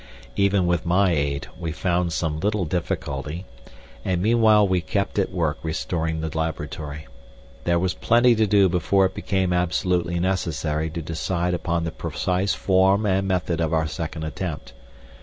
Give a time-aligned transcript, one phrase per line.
[0.35, 3.45] Even with my aid we found some little difficulty,
[4.03, 7.05] and meanwhile we kept at work restoring the laboratory.
[7.65, 12.55] There was plenty to do before it became absolutely necessary to decide upon the precise
[12.55, 14.73] form and method of our second attempt.